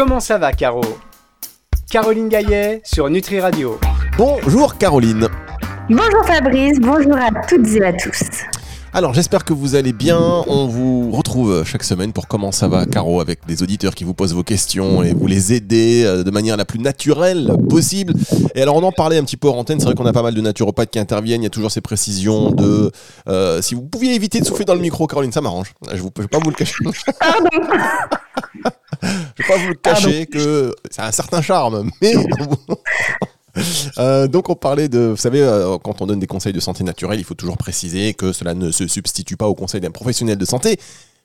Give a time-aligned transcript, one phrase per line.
[0.00, 0.80] Comment ça va, Caro?
[1.90, 3.78] Caroline Gaillet sur Nutri Radio.
[4.16, 5.28] Bonjour Caroline.
[5.90, 8.59] Bonjour Fabrice, bonjour à toutes et à tous.
[8.92, 10.18] Alors j'espère que vous allez bien.
[10.48, 14.14] On vous retrouve chaque semaine pour comment ça va, Caro, avec des auditeurs qui vous
[14.14, 18.14] posent vos questions et vous les aider euh, de manière la plus naturelle possible.
[18.56, 19.78] Et alors on en parlait un petit peu en antenne.
[19.78, 21.42] C'est vrai qu'on a pas mal de naturopathes qui interviennent.
[21.42, 22.90] Il y a toujours ces précisions de
[23.28, 25.72] euh, si vous pouviez éviter de souffler dans le micro, Caroline, ça m'arrange.
[25.92, 26.74] Je ne vais pas vous le cacher.
[29.02, 32.14] Je vais pas vous le cacher que c'est un certain charme, mais
[33.98, 36.84] Euh, donc on parlait de, vous savez, euh, quand on donne des conseils de santé
[36.84, 40.38] naturelle, il faut toujours préciser que cela ne se substitue pas au conseil d'un professionnel
[40.38, 40.78] de santé,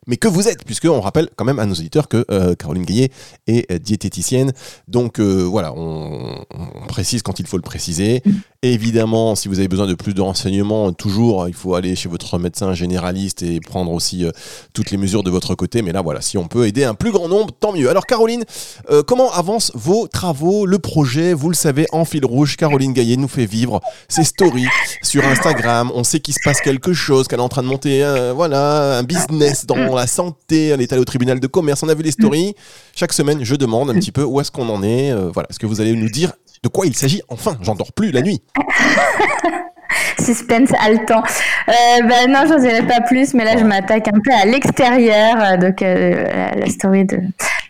[0.07, 2.85] mais que vous êtes, puisque on rappelle quand même à nos auditeurs que euh, Caroline
[2.85, 3.11] Gaillet
[3.47, 4.53] est euh, diététicienne.
[4.87, 6.45] Donc euh, voilà, on,
[6.87, 8.21] précise quand il faut le préciser.
[8.61, 12.37] évidemment, si vous avez besoin de plus de renseignements, toujours, il faut aller chez votre
[12.37, 14.25] médecin généraliste et prendre aussi
[14.73, 15.81] toutes les mesures de votre côté.
[15.81, 17.89] Mais là, voilà, si on peut aider un plus grand nombre, tant mieux.
[17.89, 18.45] Alors Caroline,
[19.07, 21.33] comment avancent vos travaux, le projet?
[21.33, 24.67] Vous le savez, en fil rouge, Caroline Gaillet nous fait vivre ses stories
[25.01, 25.91] sur Instagram.
[25.93, 29.03] On sait qu'il se passe quelque chose, qu'elle est en train de monter, voilà, un
[29.03, 32.11] business dans la santé, elle est allée au tribunal de commerce, on a vu les
[32.11, 32.55] stories.
[32.95, 35.11] Chaque semaine, je demande un petit peu où est-ce qu'on en est.
[35.11, 37.21] Euh, voilà, est-ce que vous allez nous dire de quoi il s'agit?
[37.29, 38.41] Enfin J'endors plus la nuit.
[40.19, 41.23] Suspense haletant.
[41.69, 41.73] Euh,
[42.07, 45.35] ben non, j'en dirai pas plus, mais là je m'attaque un peu à l'extérieur.
[45.39, 47.17] Euh, donc euh, la story de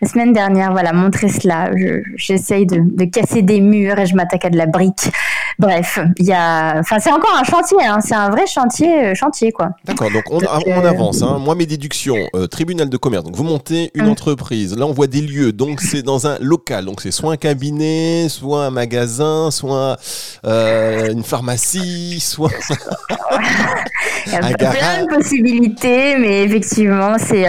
[0.00, 1.70] la semaine dernière, voilà, montrer cela.
[2.16, 5.10] J'essaye de, de, casser des murs et je m'attaque à de la brique.
[5.58, 9.14] Bref, il y a, enfin c'est encore un chantier, hein, c'est un vrai chantier, euh,
[9.14, 9.70] chantier quoi.
[9.86, 11.22] D'accord, donc on, on euh, avance.
[11.22, 11.38] Hein.
[11.38, 13.24] Moi mes déductions, euh, tribunal de commerce.
[13.24, 14.10] Donc vous montez une hum.
[14.10, 14.76] entreprise.
[14.76, 16.84] Là on voit des lieux, donc c'est dans un local.
[16.84, 19.96] Donc c'est soit un cabinet, soit un magasin, soit
[20.44, 22.50] une pharmacie, soit
[24.26, 27.46] il y a plein de possibilités, mais effectivement c'est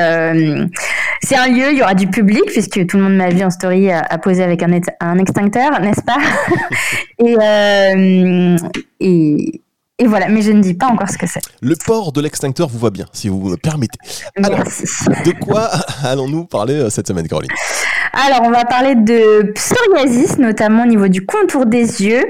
[1.22, 3.50] c'est un lieu, il y aura du public, puisque tout le monde m'a vu en
[3.50, 6.18] story à, poser avec un, un extincteur, n'est-ce pas
[7.20, 8.58] et, euh,
[9.00, 9.62] et,
[10.00, 11.42] et voilà, mais je ne dis pas encore ce que c'est.
[11.60, 13.98] Le port de l'extincteur vous va bien, si vous me permettez.
[14.44, 15.72] Alors, de quoi
[16.04, 17.50] allons-nous parler euh, cette semaine, Caroline?
[18.14, 22.24] Alors, on va parler de psoriasis, notamment au niveau du contour des yeux.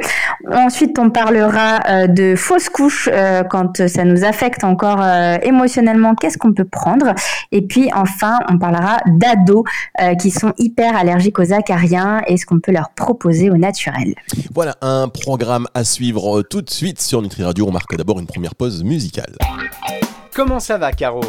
[0.51, 6.15] Ensuite, on parlera euh, de fausses couches euh, quand ça nous affecte encore euh, émotionnellement.
[6.15, 7.13] Qu'est-ce qu'on peut prendre?
[7.51, 9.63] Et puis, enfin, on parlera d'ados
[10.19, 14.13] qui sont hyper allergiques aux acariens et ce qu'on peut leur proposer au naturel.
[14.53, 17.65] Voilà un programme à suivre tout de suite sur Nutri Radio.
[17.67, 19.35] On marque d'abord une première pause musicale.
[20.33, 21.21] Comment ça va, Caro?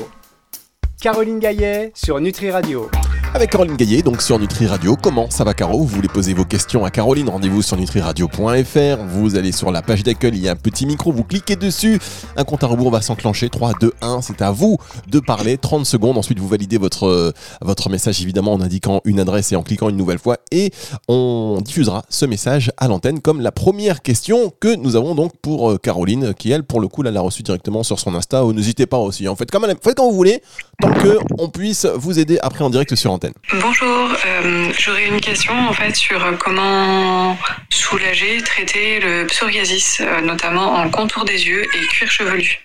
[1.01, 2.91] Caroline Gaillet sur Nutri Radio
[3.35, 4.97] avec Caroline Gaillet, donc sur Nutri Radio.
[5.01, 5.79] Comment ça va, Caro?
[5.79, 7.29] Vous voulez poser vos questions à Caroline?
[7.29, 9.05] Rendez-vous sur nutriradio.fr.
[9.07, 11.99] Vous allez sur la page d'accueil, il y a un petit micro, vous cliquez dessus.
[12.37, 13.49] Un compte à rebours va s'enclencher.
[13.49, 14.23] 3, 2, 1.
[14.23, 14.79] C'est à vous
[15.09, 15.59] de parler.
[15.59, 16.17] 30 secondes.
[16.17, 19.89] Ensuite, vous validez votre, euh, votre message, évidemment, en indiquant une adresse et en cliquant
[19.89, 20.39] une nouvelle fois.
[20.51, 20.71] Et
[21.09, 25.71] on diffusera ce message à l'antenne comme la première question que nous avons donc pour
[25.71, 28.43] euh, Caroline, qui elle, pour le coup, l'a reçue directement sur son Insta.
[28.45, 29.29] N'hésitez pas aussi.
[29.29, 30.43] En fait, comme faites quand vous voulez,
[30.81, 33.19] tant que on puisse vous aider après en direct sur
[33.61, 37.37] Bonjour, euh, j'aurais une question en fait sur comment
[37.71, 42.61] soulager, traiter le psoriasis, euh, notamment en contour des yeux et cuir chevelu.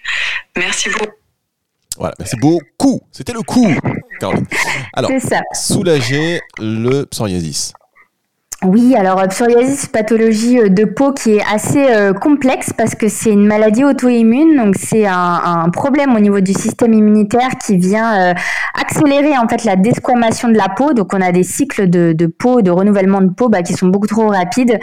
[0.57, 1.11] Merci beaucoup.
[1.97, 3.01] Voilà, merci beaucoup.
[3.11, 3.73] C'était le coup,
[4.19, 4.47] Caroline.
[4.93, 5.11] Alors,
[5.53, 7.73] soulager le psoriasis.
[8.63, 13.09] Oui, alors euh, psoriasis, pathologie euh, de peau qui est assez euh, complexe parce que
[13.09, 18.33] c'est une maladie auto-immune, donc c'est un, problème au niveau du système immunitaire qui vient
[18.79, 20.93] accélérer en fait la desquamation de la peau.
[20.93, 24.07] Donc on a des cycles de, peau, de renouvellement de peau bah, qui sont beaucoup
[24.07, 24.79] trop rapides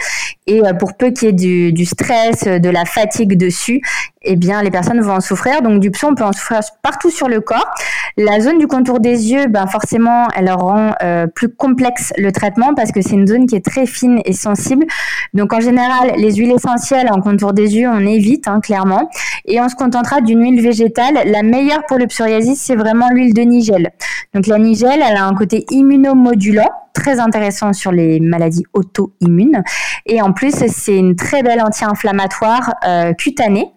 [0.47, 3.81] et pour peu qu'il y ait du, stress, de la fatigue dessus,
[4.23, 5.61] eh bien, les personnes vont en souffrir.
[5.61, 7.69] Donc, du psor, on peut en souffrir partout sur le corps.
[8.17, 12.73] La zone du contour des yeux, ben, forcément, elle rend euh, plus complexe le traitement
[12.75, 14.85] parce que c'est une zone qui est très fine et sensible.
[15.33, 19.09] Donc, en général, les huiles essentielles en contour des yeux, on évite, hein, clairement.
[19.45, 21.19] Et on se contentera d'une huile végétale.
[21.25, 23.91] La meilleure pour le psoriasis, c'est vraiment l'huile de nigel.
[24.33, 29.63] Donc, la nigel, elle a un côté immunomodulant très intéressant sur les maladies auto-immunes.
[30.05, 33.71] Et en plus, c'est une très belle anti-inflammatoire euh, cutanée.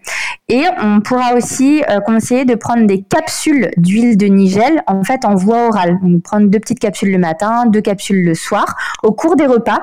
[0.48, 5.24] Et on pourra aussi euh, conseiller de prendre des capsules d'huile de nigel, en fait,
[5.24, 5.98] en voie orale.
[6.02, 9.80] Donc, prendre deux petites capsules le matin, deux capsules le soir, au cours des repas,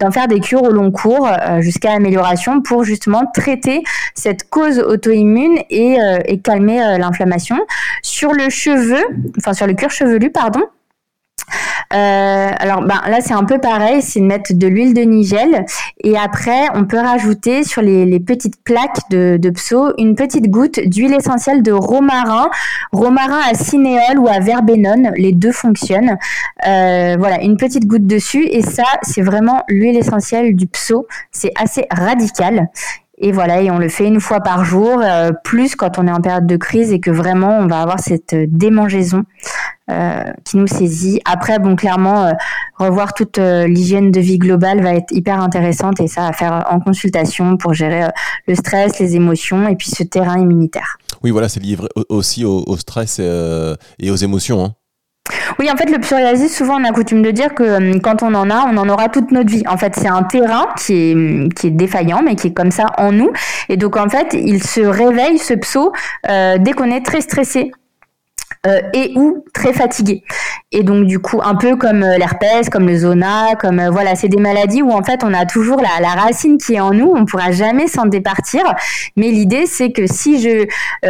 [0.00, 3.82] d'en faire des cures au long cours euh, jusqu'à amélioration pour justement traiter
[4.14, 7.58] cette cause auto-immune et, et calmer l'inflammation.
[8.02, 9.02] Sur le cheveu,
[9.38, 10.62] enfin sur le cuir chevelu, pardon,
[11.92, 15.64] Euh, alors ben, là c'est un peu pareil, c'est de mettre de l'huile de nigel
[16.04, 19.52] et après on peut rajouter sur les, petites plaques de, de
[19.98, 22.48] une petite goutte d'huile essentielle de romarin,
[22.92, 26.16] romarin à cinéole ou à verbenone, les deux fonctionnent.
[26.66, 31.52] Euh, voilà, une petite goutte dessus et ça c'est vraiment l'huile essentielle du pso, c'est
[31.56, 32.68] assez radical
[33.22, 36.10] et voilà, et on le fait une fois par jour, euh, plus quand on est
[36.10, 39.24] en période de crise et que vraiment on va avoir cette démangeaison
[39.90, 41.20] euh, qui nous saisit.
[41.26, 42.32] Après, bon, clairement, euh,
[42.78, 46.80] revoir toute l'hygiène de vie globale va être hyper intéressante et ça à faire en
[46.80, 48.08] consultation pour gérer
[48.48, 50.96] le stress, les émotions et puis ce terrain immunitaire.
[51.22, 51.76] Oui, voilà, c'est lié
[52.08, 54.64] aussi au, stress et, aux émotions.
[54.64, 54.74] Hein.
[55.58, 58.34] Oui, en fait, le psoriasis, souvent, on a coutume de dire que euh, quand on
[58.34, 59.62] en a, on en aura toute notre vie.
[59.68, 62.86] En fait, c'est un terrain qui est, qui est défaillant, mais qui est comme ça
[62.98, 63.32] en nous.
[63.68, 65.92] Et donc, en fait, il se réveille, ce pso,
[66.28, 67.70] euh, dès qu'on est très stressé.
[68.66, 70.22] Euh, et ou très fatigué.
[70.70, 74.40] Et donc du coup, un peu comme l'herpès, comme le zona, comme voilà, c'est des
[74.40, 77.24] maladies où en fait on a toujours la, la racine qui est en nous, on
[77.24, 78.62] pourra jamais s'en départir.
[79.16, 80.66] Mais l'idée c'est que si je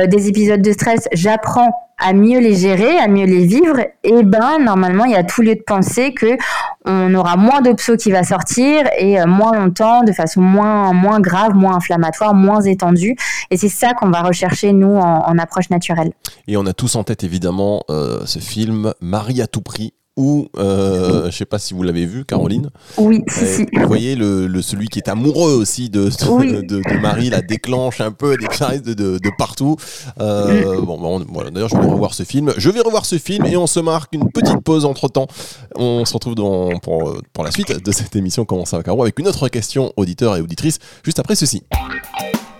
[0.06, 4.22] des épisodes de stress, j'apprends à mieux les gérer, à mieux les vivre, et eh
[4.22, 6.36] ben normalement il y a tout lieu de penser que
[6.84, 10.92] on aura moins de pso qui va sortir et euh, moins longtemps, de façon moins
[10.92, 13.16] moins grave, moins inflammatoire, moins étendue.
[13.50, 16.12] Et c'est ça qu'on va rechercher nous en, approche naturelle.
[16.48, 20.50] Et on a tous en tête évidemment euh, ce film Marie à tout prix ou
[20.58, 22.68] euh, je sais pas si vous l'avez vu, Caroline.
[22.98, 28.02] Oui, si, Vous voyez le, celui qui est amoureux aussi de, de, Marie, la déclenche
[28.02, 29.76] un peu caresses de, de, partout.
[30.20, 31.50] Euh, bon, voilà.
[31.50, 32.52] D'ailleurs, je vais revoir ce film.
[32.58, 35.26] Je vais revoir ce film et on se marque une petite pause entre temps.
[35.74, 39.02] On se retrouve dans, pour, pour la suite de cette émission Comment ça va, Caro
[39.02, 41.62] avec une autre question, auditeur et auditrice, juste après ceci.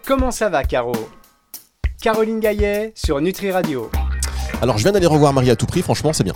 [0.06, 0.92] Comment ça va, Caro?
[2.00, 3.90] Caroline Gaillet sur Nutri Radio.
[4.62, 5.82] Alors, je viens d'aller revoir Marie à tout prix.
[5.82, 6.34] Franchement, c'est bien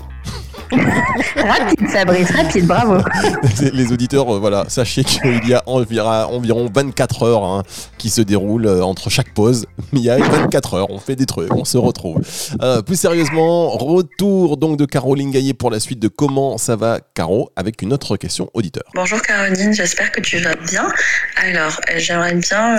[1.36, 2.98] rapide, Fabrice, rapide, bravo.
[3.72, 7.62] Les auditeurs, euh, voilà, sachez qu'il y a environ, 24 heures hein,
[7.98, 9.66] qui se déroulent euh, entre chaque pause.
[9.92, 12.20] Il y a 24 heures, on fait des trucs, on se retrouve.
[12.62, 17.00] Euh, plus sérieusement, retour donc de Caroline Gaillet pour la suite de Comment ça va,
[17.14, 18.84] Caro, avec une autre question auditeur.
[18.94, 20.88] Bonjour Caroline, j'espère que tu vas bien.
[21.36, 22.76] Alors, j'aimerais bien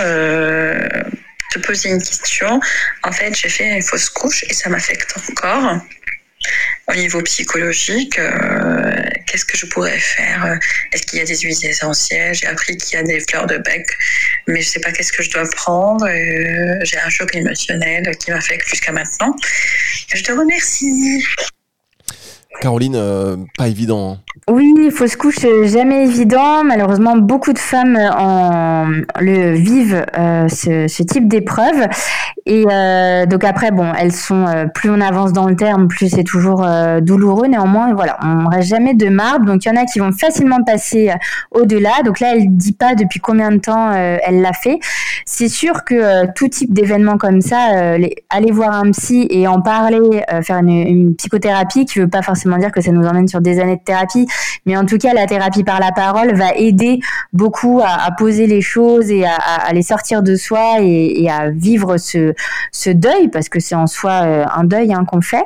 [1.52, 2.60] te poser une question.
[3.02, 5.80] En fait, j'ai fait une fausse couche et ça m'affecte encore.
[6.88, 8.92] Au niveau psychologique, euh,
[9.26, 10.58] qu'est-ce que je pourrais faire?
[10.92, 12.34] Est-ce qu'il y a des huiles essentielles?
[12.34, 13.86] J'ai appris qu'il y a des fleurs de bec,
[14.46, 16.06] mais je ne sais pas qu'est-ce que je dois prendre.
[16.06, 19.34] Euh, j'ai un choc émotionnel qui m'affecte jusqu'à maintenant.
[20.14, 21.24] Je te remercie.
[22.60, 24.12] Caroline, euh, pas évident.
[24.12, 24.18] Hein.
[24.48, 26.64] Oui, fausse couche, jamais évident.
[26.64, 27.98] Malheureusement, beaucoup de femmes
[29.20, 30.04] le vivent
[30.48, 31.88] ce, type d'épreuve.
[32.46, 36.08] Et euh, donc après, bon, elles sont euh, plus on avance dans le terme, plus
[36.08, 37.48] c'est toujours euh, douloureux.
[37.48, 39.46] Néanmoins, voilà, on reste jamais de marbre.
[39.46, 41.12] Donc il y en a qui vont facilement passer
[41.50, 42.02] au-delà.
[42.04, 44.78] Donc là, elle dit pas depuis combien de temps elle l'a fait.
[45.24, 47.94] C'est sûr que tout type d'événement comme ça,
[48.30, 52.70] aller voir un psy et en parler, faire une, psychothérapie, qui veut pas forcément dire
[52.70, 54.26] que ça nous emmène sur des années de thérapie,
[54.64, 57.00] mais en tout cas, la thérapie par la parole va aider
[57.32, 62.90] beaucoup à, poser les choses et à, les sortir de soi et, à vivre ce
[62.90, 65.44] deuil, parce que c'est en soi euh, un deuil hein, qu'on fait.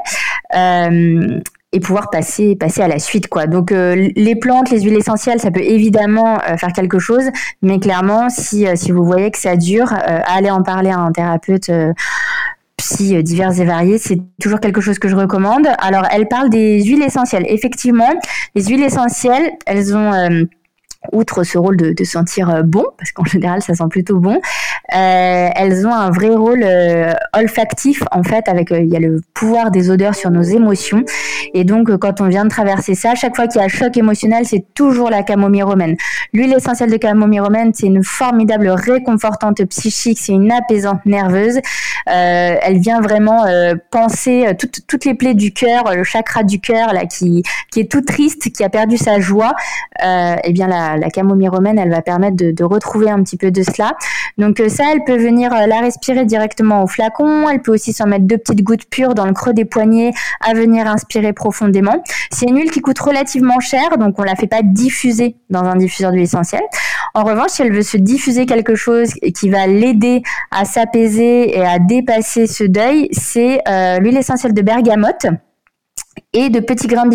[1.73, 3.47] Euh, et pouvoir passer passer à la suite quoi.
[3.47, 7.25] Donc euh, les plantes, les huiles essentielles, ça peut évidemment faire quelque chose,
[7.63, 11.71] mais clairement si si vous voyez que ça dure, allez en parler à un thérapeute
[12.77, 15.69] psy divers et variés, c'est toujours quelque chose que je recommande.
[15.79, 17.45] Alors elle parle des huiles essentielles.
[17.49, 18.13] Effectivement,
[18.55, 20.47] les huiles essentielles, elles ont
[21.13, 24.35] outre ce rôle de, de sentir euh, bon, parce qu'en général ça sent plutôt bon,
[24.37, 24.39] euh,
[24.89, 29.71] elles ont un vrai rôle euh, olfactif en fait, avec il y a le pouvoir
[29.71, 31.05] des odeurs sur nos émotions.
[31.55, 33.97] Et donc quand on vient de traverser ça, chaque fois qu'il y a un choc
[33.97, 35.97] émotionnel, c'est toujours la camomille romaine.
[36.33, 41.61] L'huile essentielle de camomille romaine, c'est une formidable réconfortante psychique, c'est une apaisante nerveuse.
[42.07, 43.45] elle vient vraiment
[43.91, 47.43] penser toutes, les plaies du cœur, le chakra du cœur là qui
[47.77, 49.55] est tout triste, qui a perdu sa joie.
[50.03, 53.51] et eh bien la la, camomille romaine, elle va permettre de, retrouver un petit peu
[53.51, 53.93] de cela.
[54.39, 57.49] Donc euh, ça, elle peut venir euh, la respirer directement au flacon.
[57.49, 60.55] Elle peut aussi s'en mettre deux petites gouttes pures dans le creux des poignets à
[60.55, 62.03] venir inspirer profondément.
[62.31, 65.77] C'est une huile qui coûte relativement cher, donc on la fait pas diffuser dans un
[65.77, 66.63] diffuseur d'huile essentielle.
[67.15, 71.65] En revanche, si elle veut se diffuser quelque chose qui va l'aider à s'apaiser et
[71.65, 75.27] à dépasser ce deuil, c'est euh, l'huile essentielle de bergamote
[76.33, 77.07] et de petits grains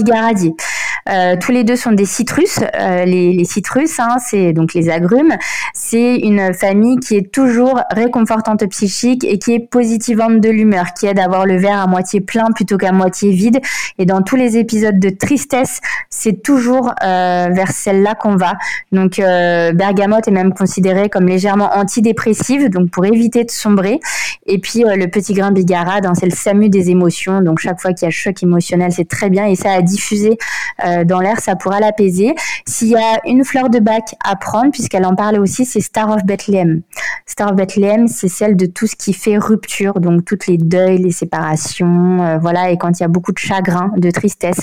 [1.06, 1.40] bigaradier.
[1.40, 2.60] tous les deux sont des citrus.
[2.80, 5.34] Les, les, citrus, hein, c'est donc les agrumes.
[5.74, 11.08] C'est une famille qui est toujours réconfortante psychique et qui est positivante de l'humeur, qui
[11.08, 13.60] aide à avoir le verre à moitié plein plutôt qu'à moitié vide.
[13.98, 18.54] Et dans tous les épisodes de tristesse, c'est toujours vers celle-là qu'on va.
[18.92, 24.00] Donc bergamote est même considérée comme légèrement antidépressive, donc pour éviter de sombrer.
[24.48, 27.42] Et puis le petit grain bigarade, hein, c'est le SAMU des émotions.
[27.42, 30.38] Donc chaque fois qu'il y a choc émotionnel, c'est très bien et ça a diffusé
[30.86, 32.34] euh, dans l'air, ça pourra l'apaiser.
[32.68, 36.10] S'il y a une fleur de bac à prendre, puisqu'elle en parlait aussi, c'est Star
[36.10, 36.82] of Bethlehem.
[37.26, 41.00] Star of Bethlehem, c'est celle de tout ce qui fait rupture, donc toutes les deuils,
[41.00, 42.70] les séparations, euh, voilà.
[42.72, 44.60] Et quand il y a beaucoup de chagrin, de tristesse,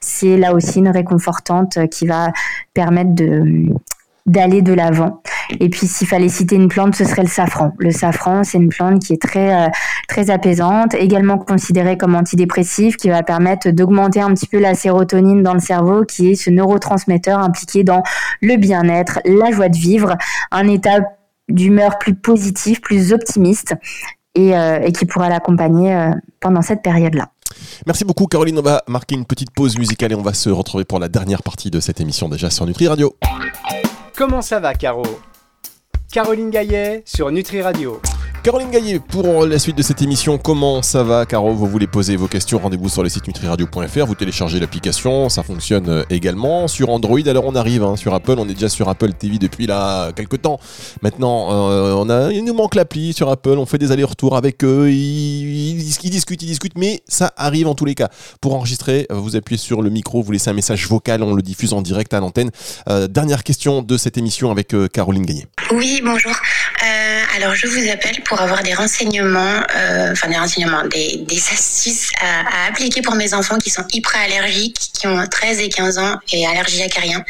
[0.00, 2.28] c'est là aussi une réconfortante qui va
[2.72, 3.66] permettre de
[4.26, 5.22] d'aller de l'avant.
[5.60, 7.72] Et puis s'il fallait citer une plante, ce serait le safran.
[7.78, 9.68] Le safran, c'est une plante qui est très euh,
[10.08, 15.42] très apaisante, également considérée comme antidépressive, qui va permettre d'augmenter un petit peu la sérotonine
[15.42, 18.02] dans le cerveau, qui est ce neurotransmetteur impliqué dans
[18.40, 20.16] le bien-être, la joie de vivre,
[20.50, 21.00] un état
[21.48, 23.74] d'humeur plus positif, plus optimiste,
[24.34, 27.28] et, euh, qui pourra l'accompagner euh, pendant cette période-là.
[27.86, 30.84] Merci beaucoup Caroline, on va marquer une petite pause musicale et on va se retrouver
[30.84, 33.14] pour la dernière partie de cette émission déjà sur Nutri Radio.
[34.16, 35.04] Comment ça va, Caro?
[36.12, 38.00] Caroline Gaillet sur Nutri Radio.
[38.44, 41.54] Caroline Gaillet, pour la suite de cette émission, comment ça va Caro?
[41.54, 45.88] Vous voulez poser vos questions, rendez-vous sur le site nutriradio.fr, vous téléchargez l'application, ça fonctionne
[45.88, 46.68] euh, également.
[46.68, 49.66] Sur Android, alors on arrive, hein, sur Apple, on est déjà sur Apple TV depuis
[49.66, 50.60] là quelques temps.
[51.00, 54.62] Maintenant, euh, on a, il nous manque l'appli sur Apple, on fait des allers-retours avec
[54.62, 58.10] eux, ils, discutent, ils discutent, mais ça arrive en tous les cas.
[58.42, 61.40] Pour enregistrer, euh, vous appuyez sur le micro, vous laissez un message vocal, on le
[61.40, 62.50] diffuse en direct à l'antenne.
[63.08, 65.46] dernière question de cette émission avec Caroline Gaillet.
[65.70, 66.34] Oui, bonjour.
[67.38, 72.68] alors je vous appelle pour avoir des renseignements, euh, enfin des renseignements, des, astuces à,
[72.68, 76.46] appliquer pour mes enfants qui sont hyper allergiques, qui ont 13 et 15 ans et
[76.46, 77.24] allergie à rien.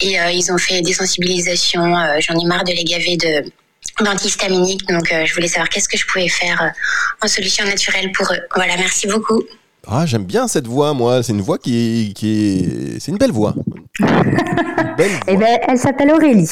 [0.00, 1.96] Et euh, ils ont fait des sensibilisations.
[1.96, 3.52] Euh, j'en ai marre de les gaver de
[4.04, 4.86] d'antihistaminiques.
[4.88, 6.72] Donc je voulais savoir qu'est-ce que je pouvais faire
[7.22, 8.40] en solution naturelle pour eux.
[8.54, 9.42] Voilà, merci beaucoup.
[9.86, 11.22] Ah, j'aime bien cette voix, moi.
[11.22, 13.54] C'est une voix qui qui est, c'est une belle voix.
[15.28, 16.50] Eh ben, elle s'appelle Aurélie.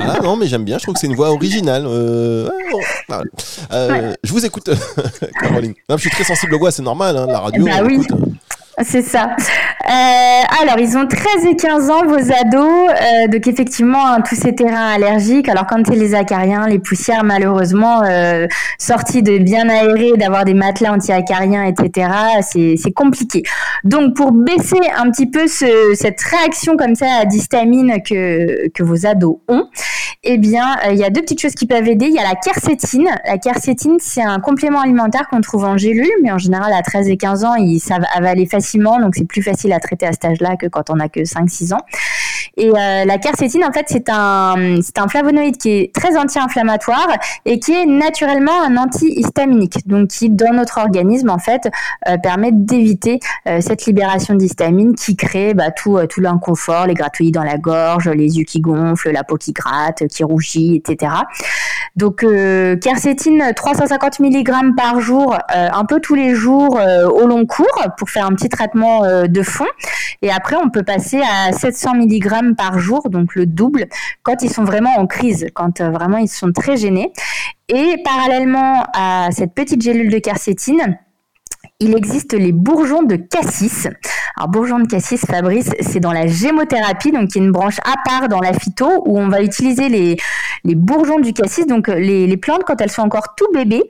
[0.00, 0.78] ah non, mais j'aime bien.
[0.78, 1.84] Je trouve que c'est une voix originale.
[1.86, 2.48] Euh...
[3.72, 4.70] Euh, Je vous écoute,
[5.40, 5.74] Caroline.
[5.88, 7.16] Non, je suis très sensible aux voix, c'est normal.
[7.16, 7.64] Hein, la radio.
[7.64, 8.00] Bah oui.
[8.82, 9.36] C'est ça.
[9.88, 12.90] Euh, alors, ils ont 13 et 15 ans, vos ados.
[12.90, 15.48] Euh, donc, effectivement, hein, tous ces terrains allergiques.
[15.48, 18.46] Alors, quand c'est les acariens, les poussières, malheureusement, euh,
[18.78, 22.10] sorties de bien aérés, d'avoir des matelas anti-acariens, etc.,
[22.42, 23.42] c'est compliqué.
[23.84, 28.82] Donc, pour baisser un petit peu ce, cette réaction comme ça à d'histamine que, que
[28.82, 29.66] vos ados ont,
[30.24, 32.06] eh bien, euh, il y a deux petites choses qui peuvent aider.
[32.06, 33.08] Il y a la quercétine.
[33.24, 37.08] La quercétine, c'est un complément alimentaire qu'on trouve en gélule, mais en général, à 13
[37.08, 40.24] et 15 ans, ils savent avaler facilement, donc c'est plus facile à traiter à cet
[40.24, 41.80] âge-là que quand on a que 5-6 ans.
[42.56, 47.08] Et euh, la quercétine, en fait, c'est un, c'est un flavonoïde qui est très anti-inflammatoire
[47.44, 51.68] et qui est naturellement un antihistaminique, donc qui, dans notre organisme, en fait,
[52.08, 57.32] euh, permet d'éviter euh, cette libération d'histamine qui crée bah, tout, tout l'inconfort, les gratouillis
[57.32, 61.12] dans la gorge, les yeux qui gonflent, la peau qui gratte, qui rougit, etc.
[61.96, 66.78] Donc, euh, quercétine, 350 mg par jour, un peu tous les jours
[67.14, 69.66] au long cours pour faire un petit traitement de fond.
[70.22, 73.86] Et après, on peut passer à 700 mg par jour, donc le double,
[74.22, 77.12] quand ils sont vraiment en crise, quand euh, vraiment ils sont très gênés.
[77.68, 80.98] Et parallèlement à cette petite gélule de quercétine,
[81.80, 83.88] il existe les bourgeons de cassis.
[84.36, 87.94] Alors, bourgeons de cassis, Fabrice, c'est dans la gémothérapie, donc qui est une branche à
[88.08, 90.16] part dans la phyto, où on va utiliser les,
[90.74, 93.82] bourgeons du cassis, donc euh, les, plantes quand elles sont encore tout bébés,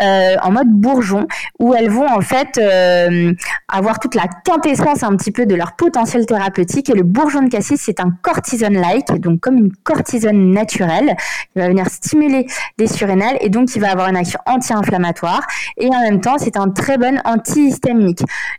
[0.00, 1.26] euh, en mode bourgeon,
[1.58, 3.32] où elles vont en fait euh,
[3.68, 6.90] avoir toute la quintessence un petit peu de leur potentiel thérapeutique.
[6.90, 11.16] Et le bourgeon de cassis, c'est un cortisone-like, donc comme une cortisone naturelle,
[11.56, 12.46] il va venir stimuler
[12.78, 15.40] les surrénales et donc il va avoir une action anti-inflammatoire.
[15.76, 16.98] Et en même temps, c'est un très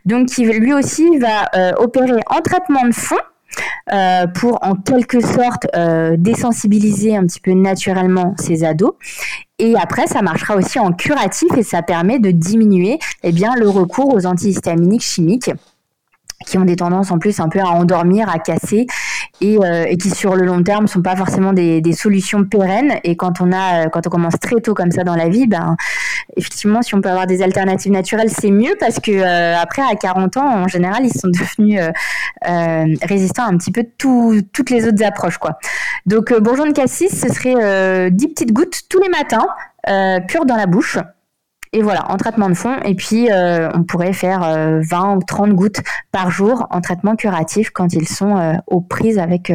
[0.04, 3.16] Donc, qui lui aussi va euh, opérer en traitement de fond.
[3.92, 8.92] Euh, pour en quelque sorte euh, désensibiliser un petit peu naturellement ces ados.
[9.58, 13.68] Et après, ça marchera aussi en curatif et ça permet de diminuer eh bien, le
[13.68, 15.50] recours aux antihistaminiques chimiques
[16.46, 18.86] qui ont des tendances en plus un peu à endormir, à casser
[19.40, 22.94] et, euh, et qui sur le long terme sont pas forcément des, des, solutions pérennes.
[23.04, 25.76] Et quand on a, quand on commence très tôt comme ça dans la vie, ben
[26.36, 29.94] effectivement, si on peut avoir des alternatives naturelles, c'est mieux parce que euh, après à
[29.94, 31.28] 40 ans, en général, ils sont
[31.58, 31.90] devenus euh,
[32.48, 35.58] euh, résistants à un petit peu tout, toutes les autres approches, quoi.
[36.06, 39.46] Donc bourgeon de cassis, ce serait 10 petites gouttes tous les matins,
[40.26, 40.98] pures dans la bouche
[41.72, 42.76] Et voilà, en traitement de fond.
[42.84, 47.92] Et puis, on pourrait faire 20 ou 30 gouttes par jour en traitement curatif quand
[47.92, 49.52] ils sont aux prises avec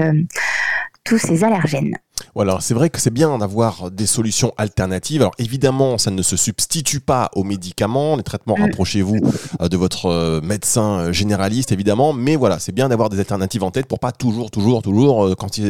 [1.03, 1.97] tous ces allergènes.
[2.35, 5.21] Voilà, c'est vrai que c'est bien d'avoir des solutions alternatives.
[5.21, 8.57] Alors évidemment, ça ne se substitue pas aux médicaments, les traitements.
[8.57, 8.63] Mm.
[8.63, 9.19] Rapprochez-vous
[9.61, 12.11] euh, de votre euh, médecin euh, généraliste, évidemment.
[12.11, 15.61] Mais voilà, c'est bien d'avoir des alternatives en tête pour pas toujours, toujours, toujours, quand,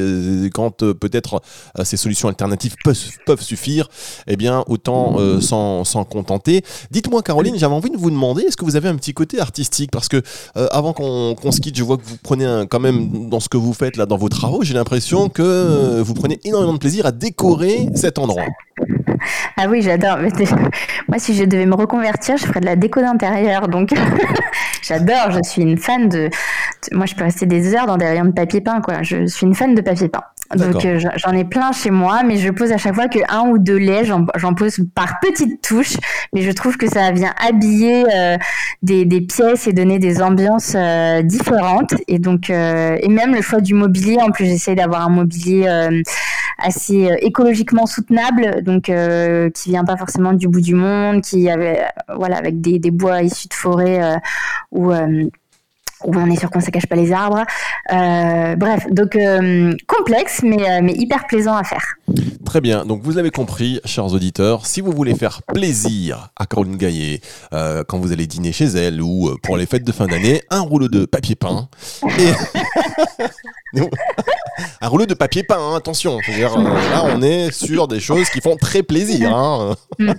[0.56, 1.44] quand peut-être
[1.84, 3.88] ces solutions alternatives peuvent, suffire,
[4.26, 6.64] eh bien autant s'en contenter.
[6.90, 9.92] Dites-moi, Caroline, j'avais envie de vous demander, est-ce que vous avez un petit côté artistique?
[9.92, 10.24] Parce que
[10.56, 13.74] avant qu'on se quitte, je vois que vous prenez quand même dans ce que vous
[13.74, 17.90] faites là, dans vos travaux, j'ai l'impression que vous prenez énormément de plaisir à décorer
[17.96, 18.44] cet endroit.
[19.58, 20.18] Ah oui, j'adore.
[21.08, 23.68] Moi, si je devais me reconvertir, je ferais de la déco d'intérieur.
[23.68, 23.94] Donc,
[24.82, 25.32] j'adore.
[25.32, 26.30] Je suis une fan de.
[26.92, 28.82] Moi, je peux rester des heures dans des rayons de papier peint.
[28.82, 29.02] Quoi.
[29.02, 30.24] Je suis une fan de papier peint.
[30.54, 33.50] Donc euh, j'en ai plein chez moi, mais je pose à chaque fois que un
[33.50, 35.98] ou deux laits, j'en pose par petites touches,
[36.34, 38.38] mais je trouve que ça vient habiller euh,
[38.84, 41.96] des, des, pièces et donner des ambiances euh, différentes.
[42.08, 45.68] Et donc et même le choix du mobilier, en plus j'essaie d'avoir un mobilier
[46.60, 48.92] assez écologiquement soutenable, donc
[49.54, 51.82] qui vient pas forcément du bout du monde, qui avait
[52.16, 54.20] voilà avec des, des bois issus de forêt
[54.72, 54.92] ou
[56.04, 57.44] où on est sûr qu'on ne cache pas les arbres.
[57.92, 61.96] Euh, bref, donc euh, complexe, mais, euh, mais hyper plaisant à faire.
[62.46, 66.78] Très bien, donc vous avez compris, chers auditeurs, si vous voulez faire plaisir à Caroline
[66.78, 67.22] Gaillet
[67.52, 70.88] quand vous allez dîner chez elle ou pour les fêtes de fin d'année, un rouleau
[70.88, 71.70] de papier peint
[72.04, 72.32] et...
[74.82, 76.20] un rouleau de papier peint, hein, attention.
[76.40, 79.36] là, on est sur des choses qui font très plaisir.
[79.36, 79.76] Hein.
[80.00, 80.14] Mm.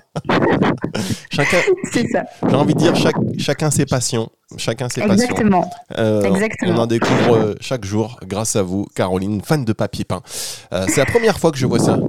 [1.31, 1.59] chacun,
[1.95, 4.31] j'ai envie de dire, chaque, chacun ses passions.
[4.57, 5.69] Chacun ses Exactement.
[5.89, 6.35] passions.
[6.35, 6.75] Exactement.
[6.75, 10.23] On en découvre chaque jour grâce à vous, Caroline, fan de papier peint.
[10.71, 11.99] c'est la première fois que je vois ça.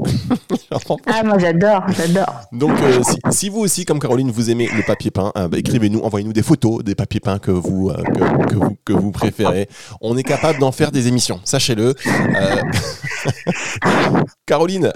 [1.07, 2.41] ah, moi j'adore, j'adore.
[2.51, 3.01] Donc, euh,
[3.31, 6.43] si, vous aussi, comme Caroline, vous aimez le papier peint, euh, bah, écrivez-nous, envoyez-nous des
[6.43, 8.03] photos des papiers peints que vous, euh,
[8.47, 9.69] que, vous, que vous préférez.
[10.01, 11.93] On est capable d'en faire des émissions, sachez-le.
[14.45, 14.91] Caroline,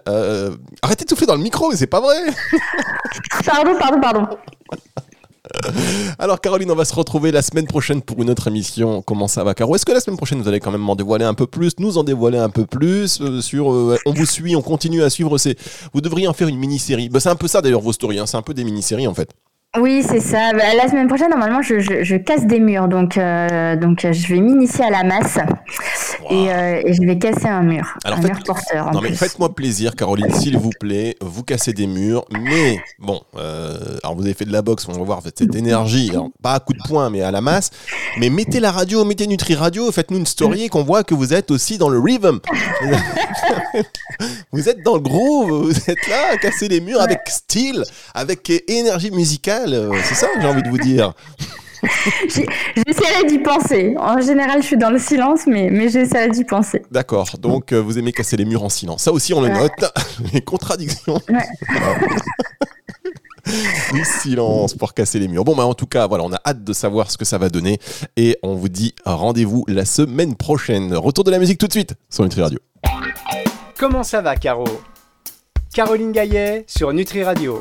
[0.81, 2.17] arrêtez de souffler dans le micro, c'est pas vrai.
[3.45, 4.27] pardon, pardon, pardon.
[6.19, 9.01] Alors Caroline, on va se retrouver la semaine prochaine pour une autre émission.
[9.01, 9.75] Comment ça va Caro?
[9.75, 11.97] Est-ce que la semaine prochaine vous allez quand même m'en dévoiler un peu plus, nous
[11.97, 15.37] en dévoiler un peu plus euh, sur euh, on vous suit, on continue à suivre
[15.37, 15.55] ces
[15.93, 17.09] vous devriez en faire une mini-série.
[17.09, 18.25] Bah, c'est un peu ça d'ailleurs vos stories, hein.
[18.25, 19.29] c'est un peu des mini-séries en fait.
[19.79, 20.51] Oui, c'est ça.
[20.51, 24.41] Bah, la semaine prochaine, normalement, je, je, casse des murs, donc euh, donc je vais
[24.41, 25.37] m'initier à la masse
[26.29, 28.91] et, euh, et, je vais casser un mur, un mur porteur.
[28.91, 33.97] non mais faites-moi plaisir, Caroline, s'il vous plaît, vous cassez des murs, mais bon, euh,
[34.03, 36.11] alors vous avez fait de la boxe, on va voir cette énergie,
[36.43, 37.71] pas à coup de poing, mais à la masse.
[38.17, 41.49] Mais mettez la radio, mettez Nutri Radio, faites-nous une story qu'on voit que vous êtes
[41.49, 42.39] aussi dans le rhythm.
[44.51, 48.51] vous êtes dans le groove, vous êtes là, à casser les murs avec style, avec
[48.67, 51.13] énergie musicale euh, c'est ça que j'ai envie de vous dire.
[52.27, 53.95] J'essaierai d'y penser.
[53.97, 56.83] En général, je suis dans le silence, mais, mais j'essaierai d'y penser.
[56.91, 57.37] D'accord.
[57.39, 59.03] Donc, euh, vous aimez casser les murs en silence.
[59.03, 59.71] Ça aussi, on le note.
[60.33, 61.19] Les contradictions.
[63.93, 65.43] du silence pour casser les murs.
[65.43, 67.49] Bon, bah, en tout cas, voilà, on a hâte de savoir ce que ça va
[67.49, 67.79] donner.
[68.15, 70.93] Et on vous dit rendez-vous la semaine prochaine.
[70.93, 72.59] Retour de la musique tout de suite sur Nutri Radio.
[73.77, 74.65] Comment ça va, Caro?
[75.73, 77.49] Caroline Gaillet sur Nutri Radio.